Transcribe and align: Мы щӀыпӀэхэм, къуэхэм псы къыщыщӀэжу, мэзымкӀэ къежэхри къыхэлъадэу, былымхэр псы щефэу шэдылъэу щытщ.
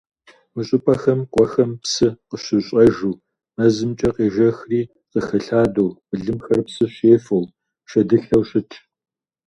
Мы 0.53 0.61
щӀыпӀэхэм, 0.67 1.19
къуэхэм 1.33 1.71
псы 1.81 2.07
къыщыщӀэжу, 2.29 3.15
мэзымкӀэ 3.55 4.09
къежэхри 4.15 4.81
къыхэлъадэу, 5.11 5.89
былымхэр 6.07 6.59
псы 6.65 6.85
щефэу 6.93 7.43
шэдылъэу 7.89 8.43
щытщ. 8.49 8.75